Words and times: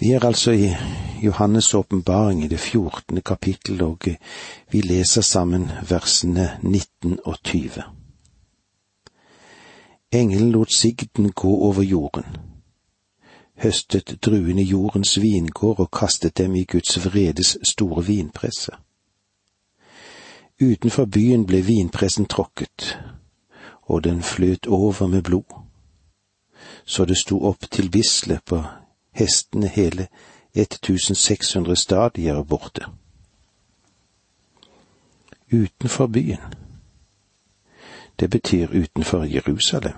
Vi 0.00 0.12
er 0.12 0.24
altså 0.24 0.50
i 0.50 0.68
Johannes' 1.22 1.74
åpenbaring 1.76 2.44
i 2.44 2.48
det 2.48 2.60
fjortende 2.60 3.20
kapittel, 3.20 3.82
og 3.82 3.98
vi 4.72 4.80
leser 4.80 5.20
sammen 5.22 5.70
versene 5.88 6.58
19 6.62 7.18
og 7.24 7.36
20. 7.44 7.82
Engelen 10.12 10.52
lot 10.52 10.72
sigden 10.72 11.32
gå 11.32 11.48
over 11.48 11.82
jorden, 11.82 12.24
høstet 13.54 14.18
druene 14.24 14.62
jordens 14.62 15.20
vingård 15.20 15.80
og 15.80 15.90
kastet 15.90 16.38
dem 16.38 16.54
i 16.54 16.64
Guds 16.64 17.04
vredes 17.04 17.58
store 17.62 18.04
vinpresse. 18.04 18.72
Utenfor 20.62 21.04
byen 21.04 21.46
ble 21.46 21.60
vinpressen 21.60 22.24
tråkket, 22.24 22.98
og 23.82 24.04
den 24.04 24.22
fløt 24.22 24.66
over 24.66 25.06
med 25.06 25.22
blod, 25.22 25.60
så 26.84 27.04
det 27.04 27.18
sto 27.20 27.44
opp 27.44 27.70
til 27.70 27.90
bisle 27.90 28.40
på 28.46 28.64
hestene 29.12 29.68
hele 29.68 30.08
1600 30.54 31.76
stadier 31.76 32.42
borte. 32.42 32.86
Utenfor 35.52 36.06
byen. 36.06 36.40
Det 38.20 38.30
betyr 38.30 38.68
utenfor 38.70 39.24
Jerusalem. 39.24 39.96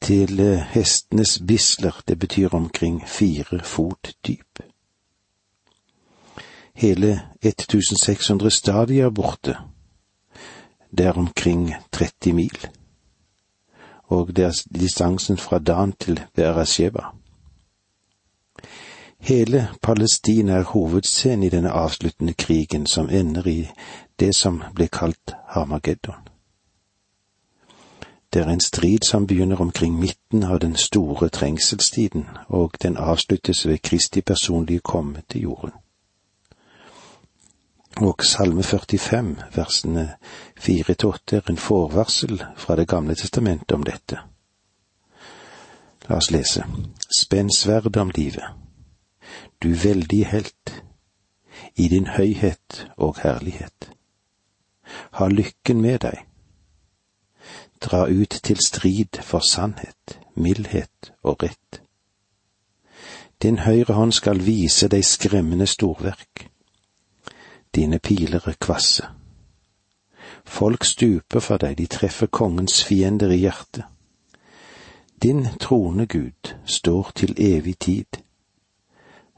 Til 0.00 0.40
eh, 0.40 0.58
hestenes 0.58 1.42
bisler, 1.46 2.02
det 2.08 2.18
betyr 2.18 2.48
omkring 2.54 3.08
fire 3.08 3.60
fot 3.64 4.14
dyp. 4.26 4.58
Hele 6.74 7.22
1600 7.42 8.50
stadier 8.50 9.10
borte. 9.10 9.56
Det 10.98 11.06
er 11.06 11.12
omkring 11.12 11.74
30 11.92 12.32
mil 12.32 12.68
og 14.06 14.36
det 14.36 14.44
er 14.44 14.62
distansen 14.74 15.36
fra 15.36 15.58
Dan 15.58 15.92
til 15.92 16.20
Beerasheba. 16.34 17.02
Hele 19.18 19.68
Palestina 19.82 20.52
er 20.52 20.62
hovedscenen 20.62 21.42
i 21.42 21.48
denne 21.48 21.70
avsluttende 21.70 22.32
krigen 22.32 22.86
som 22.86 23.08
ender 23.10 23.46
i 23.46 23.68
det 24.20 24.34
som 24.36 24.62
ble 24.74 24.88
kalt 24.88 25.34
Harmageddon. 25.48 26.28
Det 28.32 28.42
er 28.42 28.48
en 28.48 28.60
strid 28.60 28.98
som 29.06 29.26
begynner 29.26 29.60
omkring 29.60 29.98
midten 30.00 30.42
av 30.42 30.58
den 30.60 30.76
store 30.76 31.28
trengselstiden, 31.28 32.26
og 32.48 32.72
den 32.82 32.96
avsluttes 32.96 33.66
ved 33.66 33.78
Kristi 33.78 34.20
personlige 34.20 34.80
komme 34.80 35.22
til 35.30 35.40
jorden 35.40 35.83
og 38.00 38.24
Salme 38.24 38.62
45, 38.62 39.36
versene 39.54 40.14
fire 40.58 40.94
til 40.94 41.08
åtte, 41.08 41.36
er 41.36 41.50
en 41.50 41.56
forvarsel 41.56 42.42
fra 42.56 42.76
Det 42.76 42.88
gamle 42.88 43.14
testamentet 43.14 43.72
om 43.72 43.82
dette. 43.82 44.18
La 46.08 46.16
oss 46.16 46.30
lese. 46.30 46.64
Spenn 47.18 47.52
sverdet 47.54 47.96
om 47.96 48.10
livet, 48.16 48.44
du 49.62 49.68
veldige 49.68 50.24
helt, 50.24 50.82
i 51.76 51.88
din 51.88 52.06
høyhet 52.06 52.90
og 52.96 53.16
herlighet. 53.22 53.90
Ha 55.10 55.28
lykken 55.28 55.80
med 55.80 55.98
deg. 55.98 56.18
Dra 57.80 58.06
ut 58.06 58.40
til 58.42 58.58
strid 58.66 59.22
for 59.22 59.40
sannhet, 59.50 60.18
mildhet 60.34 61.12
og 61.22 61.42
rett. 61.42 61.80
Din 63.42 63.58
høyre 63.58 63.94
hånd 63.94 64.12
skal 64.12 64.46
vise 64.46 64.88
deg 64.88 65.04
skremmende 65.04 65.66
storverk 65.66 66.48
dine 67.74 67.98
piler 67.98 68.48
er 68.48 68.56
kvasse. 68.60 69.06
Folk 70.44 70.84
stuper 70.84 71.40
for 71.40 71.58
deg, 71.58 71.78
de 71.78 71.86
treffer 71.86 72.26
kongens 72.26 72.84
fiender 72.84 73.30
i 73.30 73.40
hjertet. 73.44 73.84
Din 75.22 75.46
trone, 75.60 76.06
Gud, 76.06 76.54
står 76.64 77.10
til 77.14 77.34
evig 77.38 77.78
tid. 77.78 78.20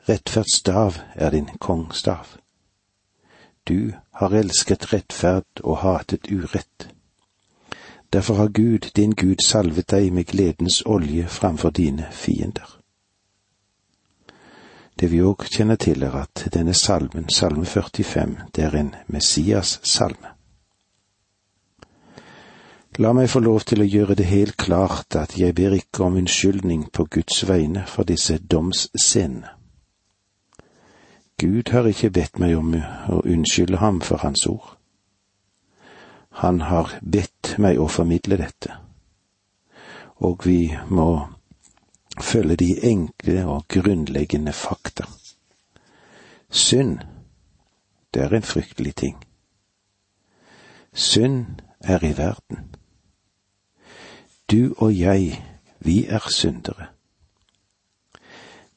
Rettferdsstav 0.09 0.99
er 1.15 1.31
din 1.31 1.49
kongstav. 1.61 2.27
Du 3.69 3.93
har 4.13 4.35
elsket 4.35 4.93
rettferd 4.93 5.63
og 5.63 5.79
hatet 5.79 6.31
urett. 6.31 6.89
Derfor 8.13 8.35
har 8.35 8.49
Gud, 8.49 8.91
din 8.97 9.13
Gud, 9.13 9.43
salvet 9.47 9.91
deg 9.91 10.13
med 10.13 10.25
gledens 10.25 10.83
olje 10.87 11.27
framfor 11.27 11.71
dine 11.71 12.07
fiender. 12.11 12.86
Det 14.97 15.11
vi 15.13 15.21
òg 15.21 15.45
kjenner 15.53 15.77
til, 15.77 16.03
er 16.03 16.15
at 16.23 16.47
denne 16.55 16.73
salmen, 16.75 17.29
salme 17.29 17.67
45, 17.67 18.49
det 18.57 18.65
er 18.65 18.79
en 18.79 18.95
Messias-salme. 19.13 20.33
La 22.97 23.11
meg 23.13 23.29
få 23.29 23.43
lov 23.45 23.67
til 23.69 23.83
å 23.85 23.89
gjøre 23.93 24.15
det 24.17 24.25
helt 24.31 24.57
klart 24.57 25.19
at 25.21 25.35
jeg 25.37 25.53
ber 25.59 25.75
ikke 25.77 26.07
om 26.07 26.17
unnskyldning 26.17 26.87
på 26.97 27.05
Guds 27.13 27.43
vegne 27.45 27.85
for 27.85 28.09
disse 28.09 28.39
domsscenene. 28.39 29.53
Gud 31.37 31.69
har 31.69 31.85
ikke 31.85 32.09
bedt 32.17 32.39
meg 32.41 32.57
om 32.57 32.73
å 33.13 33.21
unnskylde 33.21 33.83
ham 33.83 34.01
for 34.01 34.25
hans 34.25 34.47
ord. 34.49 34.79
Han 36.41 36.63
har 36.73 36.95
bedt 37.05 37.59
meg 37.61 37.77
å 37.77 37.91
formidle 37.93 38.41
dette, 38.41 38.73
og 40.25 40.49
vi 40.49 40.73
må 40.89 41.36
følge 42.27 42.57
de 42.57 42.85
enkle 42.85 43.47
og 43.47 43.65
grunnleggende 43.69 44.53
fakta. 44.53 45.05
Synd, 46.51 46.99
det 48.15 48.23
er 48.23 48.29
en 48.29 48.43
fryktelig 48.43 48.95
ting. 48.95 49.25
Synd 50.95 51.47
er 51.81 52.05
i 52.05 52.17
verden. 52.17 52.59
Du 54.51 54.75
og 54.79 54.99
jeg, 54.99 55.45
vi 55.81 56.07
er 56.07 56.29
syndere. 56.31 56.87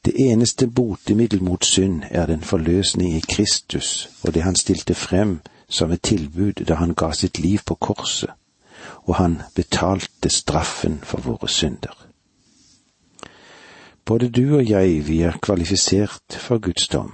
Det 0.06 0.14
eneste 0.32 0.68
botemiddel 0.68 1.44
mot 1.44 1.66
synd 1.66 2.04
er 2.10 2.26
den 2.26 2.42
forløsning 2.42 3.14
i 3.14 3.24
Kristus 3.30 4.10
og 4.24 4.34
det 4.34 4.44
han 4.44 4.56
stilte 4.56 4.94
frem 4.94 5.40
som 5.70 5.92
et 5.92 6.02
tilbud 6.02 6.54
da 6.54 6.74
han 6.74 6.94
ga 6.94 7.12
sitt 7.12 7.40
liv 7.40 7.60
på 7.66 7.76
korset, 7.76 8.30
og 9.04 9.16
han 9.16 9.42
betalte 9.56 10.30
straffen 10.30 11.00
for 11.04 11.22
våre 11.22 11.48
synder. 11.48 12.09
Både 14.10 14.30
du 14.30 14.56
og 14.58 14.70
jeg, 14.70 15.08
vi 15.08 15.22
er 15.22 15.36
kvalifisert 15.42 16.34
for 16.34 16.58
Guds 16.58 16.88
dom. 16.88 17.12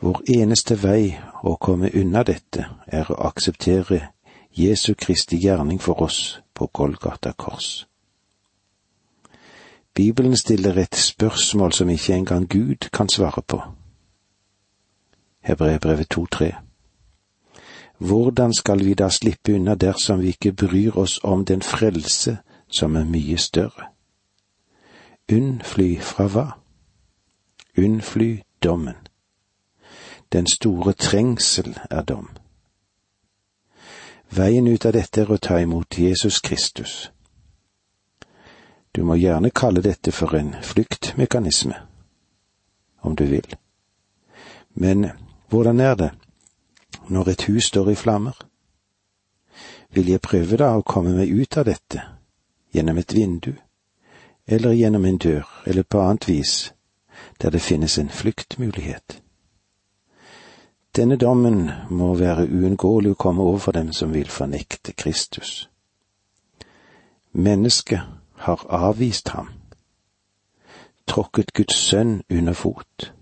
Vår 0.00 0.22
eneste 0.34 0.74
vei 0.82 1.12
å 1.46 1.52
komme 1.54 1.90
unna 1.94 2.24
dette 2.26 2.64
er 2.86 3.06
å 3.06 3.18
akseptere 3.28 4.00
Jesu 4.58 4.96
Kristi 4.98 5.38
gjerning 5.38 5.78
for 5.78 6.02
oss 6.02 6.40
på 6.50 6.66
Golgata 6.74 7.30
kors. 7.32 7.86
Bibelen 9.94 10.34
stiller 10.36 10.80
et 10.82 10.98
spørsmål 10.98 11.72
som 11.72 11.90
ikke 11.94 12.16
engang 12.16 12.48
Gud 12.50 12.88
kan 12.92 13.08
svare 13.08 13.42
på. 13.46 13.60
Hebreerbrevet 15.46 16.10
2,3 16.16 16.50
Hvordan 17.98 18.54
skal 18.54 18.82
vi 18.84 18.94
da 18.98 19.10
slippe 19.10 19.54
unna 19.54 19.78
dersom 19.78 20.26
vi 20.26 20.34
ikke 20.34 20.52
bryr 20.52 20.98
oss 20.98 21.20
om 21.22 21.44
den 21.44 21.62
frelse 21.62 22.36
som 22.66 22.96
er 22.96 23.06
mye 23.06 23.38
større? 23.38 23.92
Unnfly 25.32 25.98
fra 26.00 26.26
hva? 26.26 26.46
Unnfly 27.76 28.42
dommen. 28.64 28.96
Den 30.32 30.46
store 30.46 30.92
trengsel 30.92 31.78
er 31.90 32.02
dom. 32.02 32.28
Veien 34.30 34.66
ut 34.66 34.86
av 34.86 34.92
dette 34.96 35.20
er 35.20 35.32
å 35.32 35.36
ta 35.36 35.60
imot 35.60 35.98
Jesus 36.00 36.40
Kristus. 36.40 37.10
Du 38.92 39.04
må 39.04 39.18
gjerne 39.20 39.52
kalle 39.52 39.84
dette 39.84 40.12
for 40.12 40.32
en 40.36 40.54
flyktmekanisme, 40.64 41.76
om 43.04 43.16
du 43.16 43.24
vil. 43.28 43.56
Men 44.74 45.10
hvordan 45.48 45.80
er 45.80 45.94
det 45.94 46.10
når 47.08 47.28
et 47.28 47.48
hus 47.48 47.68
står 47.68 47.92
i 47.92 48.00
flammer? 48.00 48.36
Vil 49.92 50.08
jeg 50.08 50.24
prøve 50.24 50.56
da 50.56 50.74
å 50.76 50.84
komme 50.84 51.12
meg 51.20 51.32
ut 51.32 51.56
av 51.60 51.68
dette 51.68 52.04
gjennom 52.72 52.96
et 53.00 53.12
vindu? 53.12 53.52
Eller 54.48 54.72
gjennom 54.72 55.04
en 55.04 55.18
dør, 55.18 55.62
eller 55.66 55.82
på 55.82 56.00
annet 56.00 56.28
vis, 56.28 56.74
der 57.42 57.50
det 57.50 57.60
finnes 57.60 57.98
en 57.98 58.08
fluktmulighet. 58.08 59.22
Denne 60.96 61.16
dommen 61.16 61.70
må 61.90 62.14
være 62.14 62.48
uunngåelig 62.48 63.10
å 63.10 63.18
komme 63.20 63.42
over 63.42 63.72
dem 63.72 63.92
som 63.92 64.14
vil 64.14 64.30
fornekte 64.32 64.92
Kristus. 64.92 65.68
Mennesket 67.32 68.00
har 68.34 68.64
avvist 68.68 69.28
ham, 69.28 69.52
tråkket 71.06 71.52
Guds 71.52 71.76
sønn 71.76 72.22
under 72.30 72.52
fot, 72.52 73.12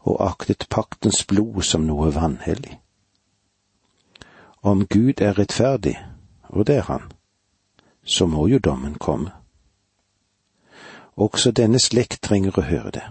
og 0.00 0.16
aktet 0.24 0.66
paktens 0.70 1.20
blod 1.28 1.62
som 1.62 1.84
noe 1.86 2.14
vanhellig. 2.14 2.80
Om 4.62 4.86
Gud 4.86 5.20
er 5.20 5.38
rettferdig, 5.38 5.98
og 6.48 6.66
det 6.66 6.80
er 6.80 6.88
han, 6.88 7.12
så 8.04 8.26
må 8.26 8.48
jo 8.48 8.58
dommen 8.58 8.94
komme. 8.94 9.41
Også 11.16 11.50
denne 11.50 11.78
slekt 11.78 12.22
trenger 12.22 12.58
å 12.58 12.64
høre 12.66 12.90
det. 12.90 13.02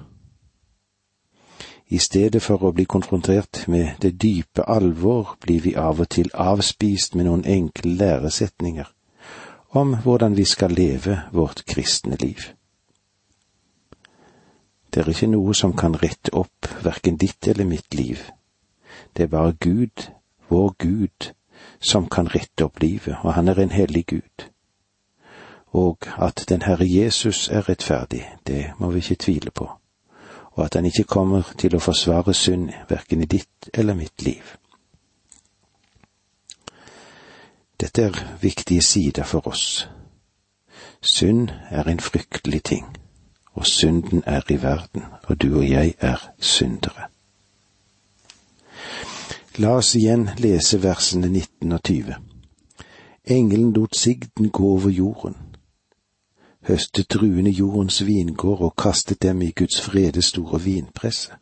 I 1.91 1.99
stedet 1.99 2.41
for 2.41 2.63
å 2.63 2.71
bli 2.71 2.85
konfrontert 2.85 3.65
med 3.67 3.99
det 4.01 4.13
dype 4.21 4.63
alvor, 4.63 5.35
blir 5.43 5.61
vi 5.61 5.75
av 5.75 5.99
og 5.99 6.09
til 6.09 6.31
avspist 6.33 7.15
med 7.15 7.27
noen 7.27 7.43
enkle 7.45 7.91
læresetninger 7.99 8.87
om 9.71 9.95
hvordan 10.03 10.35
vi 10.35 10.45
skal 10.45 10.71
leve 10.71 11.21
vårt 11.31 11.65
kristne 11.65 12.15
liv. 12.19 12.47
Det 14.93 15.03
er 15.03 15.09
ikke 15.09 15.31
noe 15.31 15.53
som 15.55 15.75
kan 15.75 15.95
rette 15.95 16.33
opp 16.35 16.67
verken 16.83 17.17
ditt 17.17 17.47
eller 17.47 17.67
mitt 17.67 17.93
liv. 17.95 18.23
Det 19.15 19.23
er 19.23 19.31
bare 19.31 19.53
Gud, 19.59 20.07
vår 20.49 20.73
Gud, 20.77 21.31
som 21.79 22.09
kan 22.09 22.27
rette 22.27 22.65
opp 22.65 22.81
livet, 22.81 23.15
og 23.23 23.33
han 23.33 23.47
er 23.47 23.59
en 23.59 23.71
hellig 23.71 24.05
Gud. 24.05 24.50
Og 25.71 25.97
at 26.17 26.45
den 26.49 26.61
Herre 26.61 26.85
Jesus 26.85 27.47
er 27.47 27.69
rettferdig, 27.69 28.29
det 28.47 28.71
må 28.79 28.91
vi 28.91 28.97
ikke 28.97 29.15
tvile 29.15 29.51
på, 29.51 29.69
og 30.51 30.65
at 30.65 30.73
han 30.75 30.85
ikke 30.85 31.03
kommer 31.03 31.53
til 31.57 31.75
å 31.75 31.79
forsvare 31.79 32.33
synd 32.33 32.69
verken 32.89 33.21
i 33.21 33.25
ditt 33.25 33.69
eller 33.73 33.95
mitt 33.95 34.21
liv. 34.21 34.43
Dette 37.81 38.01
er 38.01 38.37
viktige 38.41 38.81
sider 38.81 39.23
for 39.23 39.47
oss. 39.47 39.89
Synd 41.01 41.49
er 41.69 41.83
en 41.83 41.99
fryktelig 41.99 42.63
ting, 42.63 42.97
og 43.53 43.65
synden 43.65 44.23
er 44.25 44.41
i 44.49 44.61
verden, 44.61 45.03
og 45.23 45.41
du 45.41 45.57
og 45.57 45.69
jeg 45.69 45.93
er 45.99 46.31
syndere. 46.39 47.07
La 49.57 49.73
oss 49.77 49.95
igjen 49.95 50.29
lese 50.37 50.83
versene 50.83 51.27
19 51.27 51.71
og 51.71 51.83
20. 51.83 52.15
Engelen 53.25 53.73
lot 53.73 53.97
sigden 53.97 54.49
gå 54.49 54.63
over 54.63 54.89
jorden, 54.89 55.35
høstet 56.67 57.09
druene 57.13 57.49
jordens 57.49 58.01
vingård 58.05 58.61
og 58.61 58.75
kastet 58.77 59.21
dem 59.23 59.41
i 59.41 59.51
Guds 59.51 59.81
frede 59.81 60.21
store 60.21 60.61
vinpresse. 60.61 61.33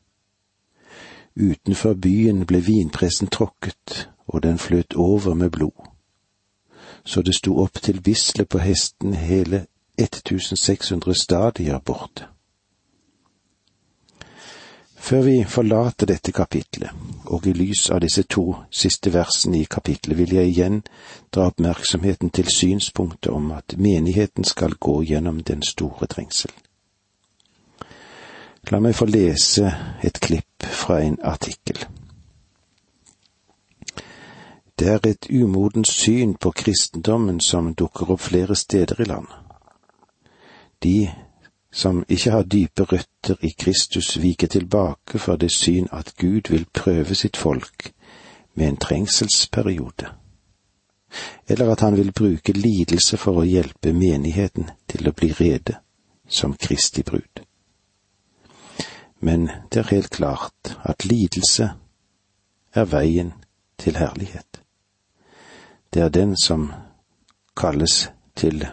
Utenfor 1.35 1.93
byen 1.93 2.45
ble 2.45 2.61
vinpressen 2.63 3.27
tråkket, 3.27 4.09
og 4.27 4.43
den 4.43 4.57
fløt 4.57 4.95
over 4.95 5.33
med 5.33 5.49
blod. 5.49 5.85
Så 7.05 7.21
det 7.21 7.35
sto 7.35 7.57
opp 7.63 7.81
til 7.81 8.01
bislet 8.01 8.49
på 8.49 8.59
hesten 8.59 9.13
hele 9.13 9.65
1600 9.97 11.15
stadier 11.15 11.79
borte. 11.79 12.28
Før 14.99 15.21
vi 15.21 15.43
forlater 15.47 16.05
dette 16.05 16.31
kapitlet, 16.35 16.91
og 17.25 17.47
i 17.47 17.53
lys 17.55 17.87
av 17.89 18.01
disse 18.03 18.25
to 18.27 18.43
siste 18.69 19.13
versene 19.13 19.61
i 19.61 19.67
kapitlet, 19.69 20.17
vil 20.17 20.33
jeg 20.35 20.51
igjen 20.51 20.81
dra 21.33 21.47
oppmerksomheten 21.49 22.33
til 22.35 22.49
synspunktet 22.51 23.31
om 23.31 23.51
at 23.55 23.77
menigheten 23.77 24.43
skal 24.43 24.75
gå 24.75 24.99
gjennom 25.07 25.39
den 25.47 25.63
store 25.63 26.09
trengsel. 26.11 26.51
La 28.69 28.81
meg 28.83 28.93
få 28.99 29.07
lese 29.07 29.71
et 30.03 30.19
klipp 30.19 30.67
fra 30.67 30.99
en 31.01 31.15
artikkel. 31.23 31.79
Det 34.79 34.87
er 34.87 35.07
et 35.07 35.31
umodent 35.31 35.87
syn 35.87 36.35
på 36.35 36.51
kristendommen 36.51 37.39
som 37.39 37.73
dukker 37.75 38.11
opp 38.13 38.21
flere 38.27 38.55
steder 38.55 39.01
i 39.01 39.07
landet. 39.09 39.39
De 40.83 41.09
som 41.71 42.05
ikke 42.09 42.31
har 42.31 42.43
dype 42.43 42.83
røtter 42.83 43.35
i 43.41 43.49
Kristus, 43.59 44.21
vike 44.21 44.47
tilbake 44.47 45.19
for 45.19 45.35
det 45.35 45.51
syn 45.51 45.87
at 45.91 46.13
Gud 46.17 46.49
vil 46.49 46.65
prøve 46.73 47.15
sitt 47.15 47.37
folk 47.37 47.93
med 48.53 48.67
en 48.67 48.77
trengselsperiode, 48.77 50.09
eller 51.47 51.71
at 51.71 51.79
han 51.79 51.97
vil 51.97 52.11
bruke 52.11 52.53
lidelse 52.53 53.17
for 53.17 53.41
å 53.41 53.47
hjelpe 53.47 53.93
menigheten 53.93 54.69
til 54.87 55.09
å 55.09 55.13
bli 55.13 55.31
rede 55.33 55.77
som 56.27 56.53
Kristi 56.53 57.03
brud. 57.03 57.45
Men 59.19 59.49
det 59.71 59.79
er 59.79 59.95
helt 59.95 60.09
klart 60.09 60.77
at 60.83 61.05
lidelse 61.05 61.69
er 62.73 62.85
veien 62.85 63.33
til 63.77 63.97
herlighet. 63.97 64.61
Det 65.93 66.01
er 66.01 66.09
den 66.09 66.37
som 66.37 66.71
kalles 67.57 68.09
til 68.35 68.65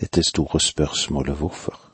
dette 0.00 0.22
store 0.22 0.60
spørsmålet 0.60 1.38
hvorfor 1.38 1.91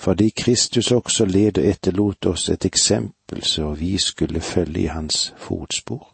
fordi 0.00 0.30
Kristus 0.30 0.92
også 0.92 1.24
led 1.24 1.58
og 1.58 1.64
etterlot 1.64 2.26
oss 2.26 2.48
et 2.48 2.64
eksempel 2.64 3.42
så 3.44 3.74
vi 3.76 3.98
skulle 3.98 4.40
følge 4.40 4.80
i 4.80 4.86
hans 4.86 5.34
fotspor. 5.36 6.08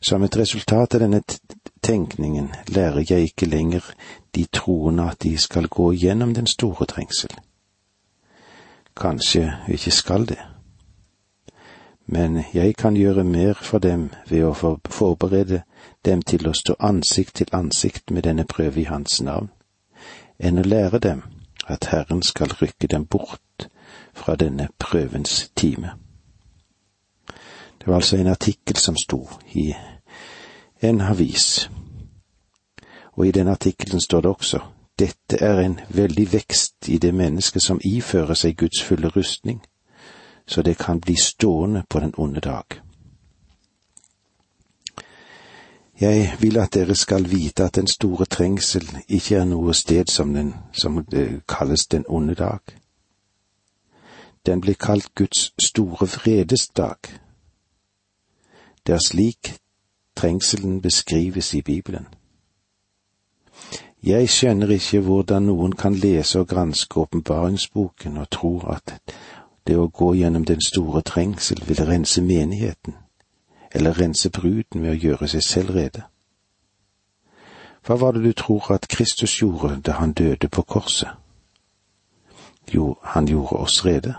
Som 0.00 0.22
et 0.24 0.36
resultat 0.36 0.94
av 0.94 1.00
denne 1.00 1.20
tenkningen 1.82 2.48
lærer 2.68 3.04
jeg 3.10 3.28
ikke 3.28 3.46
lenger 3.46 3.84
de 4.34 4.46
troende 4.52 5.10
at 5.10 5.22
de 5.22 5.34
skal 5.38 5.68
gå 5.68 5.92
gjennom 5.92 6.34
den 6.34 6.46
store 6.46 6.86
trengsel. 6.86 7.36
Kanskje 8.96 9.52
vi 9.66 9.76
ikke 9.76 9.90
skal 9.90 10.26
det. 10.28 10.40
Men 12.06 12.44
jeg 12.54 12.76
kan 12.76 12.96
gjøre 12.96 13.24
mer 13.24 13.54
for 13.60 13.78
dem 13.78 14.10
ved 14.28 14.44
å 14.44 14.78
forberede 14.88 15.62
dem 16.04 16.22
til 16.22 16.48
å 16.48 16.56
stå 16.56 16.80
ansikt 16.80 17.34
til 17.34 17.52
ansikt 17.52 18.10
med 18.10 18.22
denne 18.22 18.44
prøve 18.44 18.80
i 18.80 18.88
Hans 18.88 19.20
navn, 19.20 19.50
enn 20.38 20.58
å 20.58 20.64
lære 20.64 20.98
dem 20.98 21.26
at 21.66 21.88
Herren 21.90 22.22
skal 22.22 22.52
rykke 22.52 22.86
dem 22.86 23.06
bort 23.06 23.68
fra 24.14 24.36
denne 24.36 24.68
prøvens 24.78 25.50
time. 25.56 25.90
Det 27.78 27.86
var 27.86 27.94
altså 27.94 28.16
en 28.16 28.26
artikkel 28.26 28.76
som 28.76 28.96
sto 28.96 29.28
i 29.52 29.74
en 30.82 31.00
avis, 31.00 31.70
og 33.12 33.26
i 33.26 33.30
den 33.30 33.48
artikkelen 33.48 34.00
står 34.00 34.20
det 34.20 34.30
også 34.30 34.60
dette 34.98 35.36
er 35.44 35.58
en 35.60 35.80
veldig 35.88 36.32
vekst 36.32 36.88
i 36.88 36.98
det 36.98 37.14
mennesket 37.14 37.62
som 37.62 37.80
ifører 37.84 38.34
seg 38.34 38.56
Guds 38.56 38.82
fulle 38.82 39.08
rustning, 39.08 39.60
så 40.46 40.62
det 40.62 40.78
kan 40.78 41.00
bli 41.00 41.16
stående 41.20 41.82
på 41.88 42.00
den 42.00 42.14
onde 42.16 42.40
dag. 42.40 42.80
Jeg 46.00 46.36
vil 46.40 46.58
at 46.58 46.74
dere 46.74 46.94
skal 46.94 47.30
vite 47.30 47.64
at 47.64 47.74
den 47.74 47.86
store 47.86 48.24
trengsel 48.24 48.88
ikke 49.08 49.36
er 49.36 49.44
noe 49.44 49.74
sted 49.74 50.10
som 50.12 50.34
den 50.34 50.50
som 50.72 50.98
kalles 51.48 51.86
den 51.86 52.04
onde 52.08 52.34
dag. 52.34 52.60
Den 54.46 54.60
blir 54.60 54.74
kalt 54.74 55.14
Guds 55.14 55.52
store 55.58 56.06
vredesdag. 56.06 56.96
Det 58.86 58.94
er 58.94 59.00
slik 59.06 59.54
trengselen 60.16 60.82
beskrives 60.82 61.54
i 61.54 61.62
Bibelen. 61.62 62.06
Jeg 64.02 64.28
skjønner 64.28 64.70
ikke 64.70 65.00
hvordan 65.00 65.48
noen 65.48 65.72
kan 65.72 65.94
lese 65.94 66.40
og 66.40 66.48
granske 66.48 67.00
åpenbaringsboken 67.00 68.16
og 68.16 68.30
tro 68.30 68.52
at 68.68 69.00
det 69.66 69.78
å 69.80 69.88
gå 69.88 70.12
gjennom 70.14 70.44
den 70.44 70.60
store 70.60 71.02
trengsel 71.02 71.64
vil 71.66 71.86
rense 71.88 72.22
menigheten 72.22 72.94
eller 73.76 74.00
rense 74.00 74.30
bruden 74.30 74.82
ved 74.82 74.90
å 74.90 75.00
gjøre 75.00 75.26
seg 75.28 75.42
selv 75.44 75.74
rede. 75.76 76.06
Hva 77.84 77.98
var 78.00 78.16
det 78.16 78.22
du 78.24 78.32
tror 78.32 78.70
at 78.72 78.88
Kristus 78.88 79.34
gjorde 79.42 79.82
da 79.84 79.98
han 80.00 80.14
døde 80.16 80.48
på 80.48 80.62
korset? 80.62 81.12
Jo, 82.74 82.96
han 83.02 83.28
gjorde 83.28 83.60
oss 83.60 83.84
rede. 83.84 84.14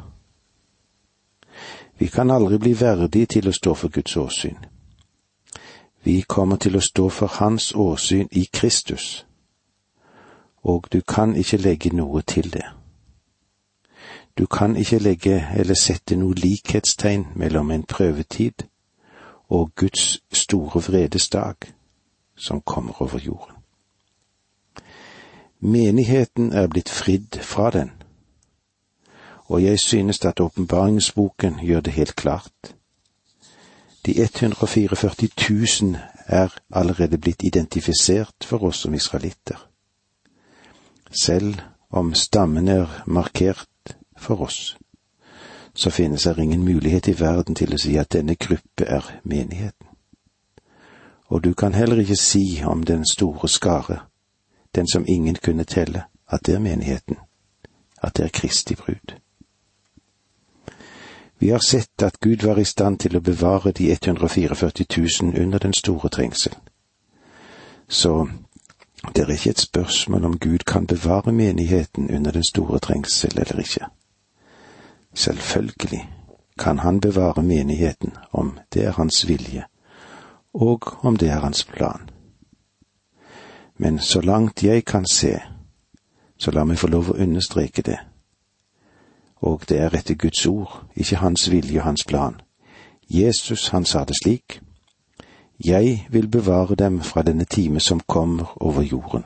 Vi 1.97 2.07
kan 2.07 2.31
aldri 2.31 2.57
bli 2.57 2.75
verdige 2.79 3.25
til 3.25 3.49
å 3.49 3.55
stå 3.57 3.73
for 3.73 3.89
Guds 3.89 4.15
åsyn. 4.17 4.61
Vi 6.05 6.21
kommer 6.21 6.61
til 6.61 6.77
å 6.77 6.85
stå 6.85 7.09
for 7.09 7.27
Hans 7.41 7.73
åsyn 7.75 8.29
i 8.31 8.45
Kristus, 8.53 9.25
og 10.61 10.87
du 10.93 11.01
kan 11.01 11.35
ikke 11.35 11.57
legge 11.57 11.95
noe 11.97 12.21
til 12.21 12.53
det. 12.53 12.65
Du 14.37 14.45
kan 14.45 14.77
ikke 14.77 14.99
legge 14.99 15.41
eller 15.57 15.73
sette 15.73 16.15
noe 16.15 16.37
likhetstegn 16.37 17.31
mellom 17.35 17.71
en 17.71 17.83
prøvetid 17.83 18.67
og 19.49 19.71
Guds 19.75 20.19
store 20.33 20.81
vredesdag 20.81 21.55
som 22.35 22.61
kommer 22.61 23.01
over 23.01 23.19
jorden. 23.19 23.55
Menigheten 25.59 26.53
er 26.53 26.67
blitt 26.67 26.89
fridd 26.89 27.39
fra 27.41 27.71
den, 27.71 27.91
og 29.45 29.63
jeg 29.63 29.79
synes 29.79 30.25
at 30.25 30.39
åpenbaringsboken 30.39 31.59
gjør 31.59 31.79
det 31.79 31.93
helt 31.93 32.15
klart. 32.15 32.75
De 34.05 34.21
144 34.21 35.11
000 35.81 35.97
er 36.25 36.47
allerede 36.71 37.17
blitt 37.17 37.43
identifisert 37.43 38.43
for 38.43 38.63
oss 38.63 38.77
som 38.77 38.93
israelitter. 38.93 39.69
Selv 41.23 41.55
om 41.89 42.13
stammen 42.13 42.67
er 42.67 43.03
markert 43.05 43.97
for 44.17 44.41
oss, 44.41 44.77
så 45.77 45.91
finnes 45.91 46.23
det 46.23 46.37
ingen 46.37 46.63
mulighet 46.63 47.07
i 47.07 47.19
verden 47.19 47.55
til 47.55 47.73
å 47.73 47.77
si 47.77 47.97
at 48.01 48.09
denne 48.13 48.35
gruppe 48.35 48.85
er 48.85 49.05
menigheten. 49.23 49.87
Og 51.29 51.43
du 51.43 51.53
kan 51.53 51.73
heller 51.73 51.99
ikke 51.99 52.15
si 52.15 52.63
om 52.65 52.83
den 52.83 53.05
store 53.05 53.47
skare, 53.47 53.99
den 54.75 54.87
som 54.87 55.05
ingen 55.07 55.35
kunne 55.35 55.63
telle, 55.63 56.03
at 56.27 56.45
det 56.45 56.55
er 56.55 56.59
menigheten, 56.59 57.17
at 58.01 58.17
det 58.17 58.25
er 58.25 58.33
Kristi 58.33 58.75
brud. 58.75 59.13
Vi 61.39 61.49
har 61.49 61.59
sett 61.59 62.03
at 62.03 62.19
Gud 62.19 62.47
var 62.47 62.57
i 62.57 62.65
stand 62.65 62.97
til 62.99 63.17
å 63.17 63.21
bevare 63.21 63.71
de 63.71 63.91
144 63.91 64.71
000 65.21 65.37
under 65.43 65.59
den 65.59 65.73
store 65.73 66.09
trengsel. 66.09 66.55
Så 67.87 68.27
det 69.15 69.23
er 69.23 69.31
ikke 69.31 69.49
et 69.49 69.59
spørsmål 69.59 70.25
om 70.25 70.39
Gud 70.39 70.65
kan 70.65 70.87
bevare 70.87 71.31
menigheten 71.31 72.09
under 72.09 72.31
den 72.31 72.43
store 72.43 72.79
trengsel 72.79 73.37
eller 73.37 73.59
ikke. 73.59 73.85
Selvfølgelig 75.17 76.09
kan 76.59 76.79
han 76.79 77.01
bevare 77.01 77.43
menigheten 77.43 78.13
om 78.31 78.59
det 78.73 78.85
er 78.85 78.91
hans 78.91 79.27
vilje, 79.27 79.63
og 80.53 81.05
om 81.05 81.15
det 81.15 81.29
er 81.29 81.39
hans 81.39 81.63
plan. 81.65 82.09
Men 83.77 83.99
så 83.99 84.21
langt 84.21 84.63
jeg 84.63 84.85
kan 84.85 85.05
se, 85.11 85.39
så 86.37 86.51
la 86.51 86.63
meg 86.63 86.77
få 86.77 86.87
lov 86.87 87.09
å 87.09 87.17
understreke 87.17 87.81
det, 87.81 87.97
og 89.41 89.65
det 89.69 89.79
er 89.79 89.97
etter 89.97 90.15
Guds 90.15 90.45
ord, 90.45 90.85
ikke 90.95 91.23
hans 91.25 91.49
vilje 91.51 91.79
og 91.79 91.85
hans 91.85 92.05
plan. 92.05 92.41
Jesus, 93.09 93.67
han 93.69 93.85
sa 93.85 94.05
det 94.05 94.21
slik, 94.21 94.61
Jeg 95.65 96.07
vil 96.09 96.27
bevare 96.27 96.75
dem 96.75 97.01
fra 97.01 97.21
denne 97.21 97.45
time 97.45 97.79
som 97.79 97.99
kommer 97.99 98.53
over 98.61 98.81
jorden, 98.81 99.23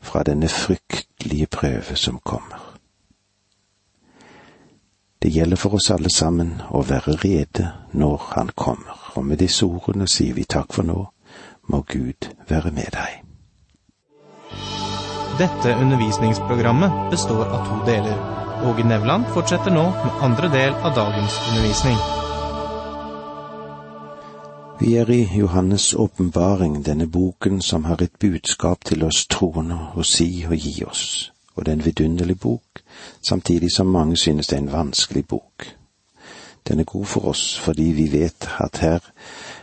fra 0.00 0.22
denne 0.22 0.48
fryktelige 0.48 1.46
prøve 1.46 1.96
som 1.96 2.20
kommer. 2.24 2.57
Det 5.22 5.30
gjelder 5.34 5.56
for 5.56 5.74
oss 5.74 5.90
alle 5.90 6.10
sammen 6.14 6.60
å 6.70 6.82
være 6.86 7.16
rede 7.24 7.72
når 7.92 8.26
Han 8.34 8.50
kommer, 8.54 8.98
og 9.14 9.24
med 9.24 9.40
disse 9.42 9.66
ordene 9.66 10.06
sier 10.06 10.34
vi 10.34 10.44
takk 10.44 10.72
for 10.72 10.86
nå, 10.86 10.98
må 11.68 11.82
Gud 11.86 12.30
være 12.48 12.70
med 12.70 12.92
deg. 12.94 13.24
Dette 15.38 15.74
undervisningsprogrammet 15.78 17.10
består 17.10 17.44
av 17.46 17.66
to 17.66 17.80
deler. 17.86 18.16
Åge 18.66 18.84
Nevland 18.86 19.26
fortsetter 19.34 19.70
nå 19.70 19.84
med 19.90 20.22
andre 20.26 20.48
del 20.50 20.72
av 20.74 20.96
dagens 20.96 21.36
undervisning. 21.48 21.98
Vi 24.80 24.96
er 24.96 25.10
i 25.10 25.24
Johannes' 25.40 25.94
åpenbaring, 25.94 26.82
denne 26.86 27.06
boken 27.06 27.62
som 27.62 27.84
har 27.84 28.02
et 28.02 28.18
budskap 28.18 28.84
til 28.84 29.04
oss 29.04 29.26
troende 29.26 29.78
å 29.94 30.02
si 30.06 30.44
og 30.46 30.54
gi 30.54 30.84
oss, 30.86 31.30
og 31.58 31.66
det 31.66 31.72
er 31.72 31.76
en 31.76 31.84
vidunderlig 31.84 32.40
bok, 32.40 32.82
samtidig 33.22 33.72
som 33.74 33.86
mange 33.86 34.16
synes 34.16 34.46
det 34.46 34.56
er 34.56 34.62
en 34.62 34.72
vanskelig 34.72 35.26
bok. 35.26 35.74
Den 36.68 36.80
er 36.80 36.84
god 36.84 37.06
for 37.06 37.28
oss 37.28 37.58
fordi 37.58 37.82
vi 37.82 38.12
vet 38.12 38.48
at 38.60 38.78
her 38.78 38.98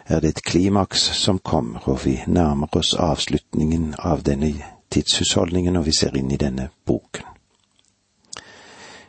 er 0.06 0.20
det 0.20 0.30
et 0.30 0.44
klimaks 0.44 1.00
som 1.00 1.40
kommer, 1.40 1.80
og 1.90 2.06
vi 2.06 2.20
nærmer 2.28 2.68
oss 2.78 2.94
avslutningen 2.94 3.96
av 4.00 4.24
denne 4.24 4.54
tidshusholdningen 4.92 5.74
når 5.74 5.82
vi 5.82 5.96
ser 6.00 6.18
inn 6.18 6.32
i 6.32 6.42
denne 6.42 6.70
boken. 6.86 7.26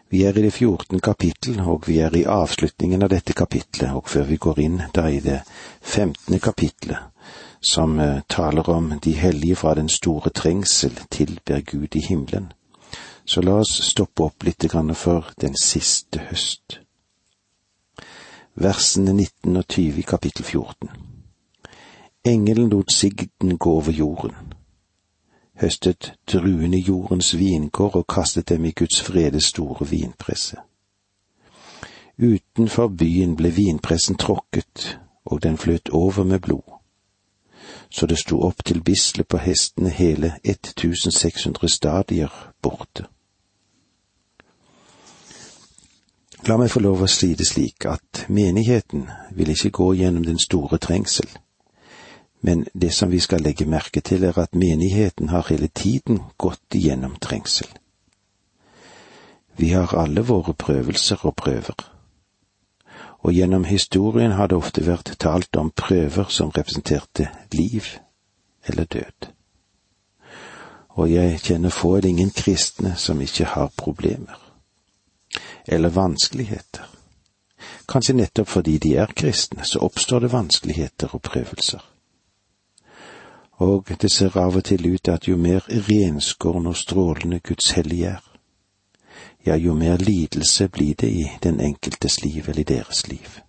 Vi 0.09 0.23
er 0.23 0.38
i 0.38 0.43
det 0.43 0.52
fjortende 0.55 1.00
kapittel, 1.00 1.61
og 1.61 1.88
vi 1.88 1.99
er 1.99 2.14
i 2.14 2.25
avslutningen 2.31 3.02
av 3.02 3.11
dette 3.11 3.35
kapitlet, 3.35 3.90
og 3.90 4.09
før 4.09 4.28
vi 4.28 4.37
går 4.37 4.61
inn 4.62 4.83
da 4.95 5.09
i 5.11 5.19
det 5.21 5.40
femtende 5.83 6.38
kapitlet, 6.38 6.99
som 7.61 7.99
uh, 7.99 8.21
taler 8.28 8.71
om 8.71 8.93
de 9.02 9.12
hellige 9.12 9.57
fra 9.57 9.75
den 9.75 9.88
store 9.88 10.31
trengsel 10.31 10.95
tilber 11.11 11.61
Gud 11.61 11.97
i 11.97 12.05
himmelen, 12.07 12.52
så 13.26 13.42
la 13.42 13.59
oss 13.61 13.75
stoppe 13.90 14.23
opp 14.23 14.45
litt 14.47 14.64
for 14.95 15.33
den 15.40 15.54
siste 15.54 16.18
høst. 16.30 16.80
Versene 18.54 19.12
19 19.12 19.56
og 19.56 19.66
20 19.68 19.99
i 19.99 20.02
kapittel 20.02 20.45
14. 20.45 20.90
Engelen 22.25 22.71
lot 22.71 22.92
sigden 22.92 23.59
gå 23.59 23.71
over 23.71 23.92
jorden 23.92 24.54
høstet 25.61 26.12
druene 26.33 26.78
jordens 26.78 27.35
vingård 27.38 27.97
og 27.97 28.06
kastet 28.06 28.49
dem 28.49 28.64
i 28.64 28.71
Guds 28.71 29.00
frede 29.00 29.40
store 29.40 29.88
vinpresse. 29.88 30.56
Utenfor 32.18 32.88
byen 32.88 33.37
ble 33.37 33.50
vinpressen 33.52 34.16
tråkket, 34.16 34.99
og 35.25 35.42
den 35.42 35.56
fløt 35.59 35.88
over 35.92 36.25
med 36.25 36.40
blod. 36.40 36.73
Så 37.90 38.06
det 38.06 38.18
sto 38.18 38.40
opp 38.40 38.64
til 38.64 38.83
bislet 38.83 39.28
på 39.28 39.38
hestene 39.38 39.90
hele 39.90 40.33
1600 40.45 41.68
stadier 41.68 42.33
borte. 42.62 43.06
La 46.47 46.57
meg 46.61 46.71
få 46.71 46.81
lov 46.81 47.03
å 47.03 47.09
si 47.11 47.33
det 47.35 47.47
slik 47.49 47.88
at 47.91 48.26
menigheten 48.29 49.09
vil 49.35 49.50
ikke 49.50 49.75
gå 49.75 49.88
gjennom 49.99 50.23
den 50.26 50.38
store 50.38 50.79
trengsel 50.79 51.26
men 52.47 52.67
det 52.73 52.91
som 52.95 53.11
vi 53.11 53.21
skal 53.21 53.43
legge 53.43 53.67
merke 53.67 54.00
til, 54.00 54.25
er 54.25 54.38
at 54.38 54.55
menigheten 54.55 55.29
har 55.29 55.49
hele 55.49 55.67
tiden 55.67 56.21
gått 56.38 56.75
igjennom 56.75 57.17
trengsel. 57.21 57.67
Vi 59.57 59.73
har 59.73 59.95
alle 59.99 60.23
våre 60.23 60.55
prøvelser 60.55 61.26
og 61.26 61.35
prøver, 61.37 61.75
og 63.19 63.33
gjennom 63.33 63.65
historien 63.65 64.37
har 64.38 64.47
det 64.47 64.61
ofte 64.61 64.85
vært 64.87 65.17
talt 65.19 65.57
om 65.57 65.73
prøver 65.75 66.31
som 66.31 66.53
representerte 66.55 67.26
liv 67.53 67.97
eller 68.69 68.85
død. 68.85 69.31
Og 70.97 71.11
jeg 71.11 71.41
kjenner 71.41 71.75
få 71.75 71.97
eller 71.97 72.09
ingen 72.09 72.31
kristne 72.31 72.95
som 72.97 73.21
ikke 73.21 73.45
har 73.57 73.73
problemer, 73.76 74.38
eller 75.66 75.88
vanskeligheter. 75.88 76.87
Kanskje 77.88 78.14
nettopp 78.14 78.49
fordi 78.49 78.78
de 78.78 78.96
er 78.96 79.12
kristne, 79.16 79.64
så 79.64 79.78
oppstår 79.78 80.26
det 80.26 80.32
vanskeligheter 80.32 81.14
og 81.14 81.23
prøvelser 81.23 81.85
og 83.56 83.88
det 84.00 84.12
ser 84.12 84.37
av 84.37 84.56
og 84.56 84.64
til 84.64 84.87
ut 84.94 85.08
at 85.08 85.28
jo 85.28 85.37
mer 85.37 85.64
renskåren 85.68 86.66
og 86.66 86.76
strålende 86.76 87.40
Guds 87.40 87.70
hellige 87.70 88.06
er, 88.06 88.23
ja, 89.46 89.56
jo 89.56 89.75
mer 89.75 89.96
lidelse 89.96 90.68
blir 90.68 90.94
det 90.94 91.08
i 91.08 91.28
den 91.42 91.61
enkeltes 91.61 92.23
liv 92.25 92.44
eller 92.49 92.61
i 92.61 92.68
deres 92.75 93.08
liv. 93.08 93.40